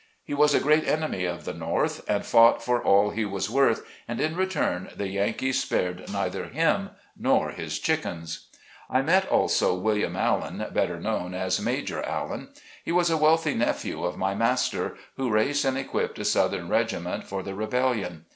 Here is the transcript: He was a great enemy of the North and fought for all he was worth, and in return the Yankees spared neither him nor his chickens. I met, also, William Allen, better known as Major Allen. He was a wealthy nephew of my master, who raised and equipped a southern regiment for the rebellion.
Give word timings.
He 0.23 0.33
was 0.33 0.55
a 0.55 0.59
great 0.59 0.87
enemy 0.87 1.25
of 1.25 1.45
the 1.45 1.53
North 1.53 2.01
and 2.09 2.25
fought 2.25 2.63
for 2.63 2.81
all 2.83 3.11
he 3.11 3.23
was 3.23 3.51
worth, 3.51 3.85
and 4.07 4.19
in 4.19 4.35
return 4.35 4.89
the 4.95 5.07
Yankees 5.09 5.61
spared 5.61 6.11
neither 6.11 6.45
him 6.45 6.89
nor 7.15 7.51
his 7.51 7.77
chickens. 7.77 8.47
I 8.89 9.03
met, 9.03 9.27
also, 9.29 9.75
William 9.75 10.15
Allen, 10.15 10.65
better 10.73 10.99
known 10.99 11.35
as 11.35 11.61
Major 11.61 12.01
Allen. 12.01 12.47
He 12.83 12.91
was 12.91 13.11
a 13.11 13.15
wealthy 13.17 13.53
nephew 13.53 14.03
of 14.03 14.17
my 14.17 14.33
master, 14.33 14.95
who 15.17 15.29
raised 15.29 15.65
and 15.65 15.77
equipped 15.77 16.17
a 16.17 16.25
southern 16.25 16.67
regiment 16.67 17.25
for 17.25 17.43
the 17.43 17.53
rebellion. 17.53 18.25